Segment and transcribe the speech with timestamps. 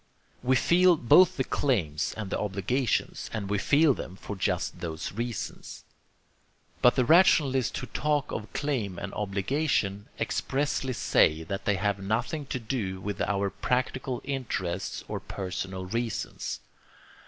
[0.41, 5.11] We feel both the claims and the obligations, and we feel them for just those
[5.11, 5.83] reasons.
[6.81, 12.47] But the rationalists who talk of claim and obligation EXPRESSLY SAY THAT THEY HAVE NOTHING
[12.47, 16.61] TO DO WITH OUR PRACTICAL INTERESTS OR PERSONAL REASONS.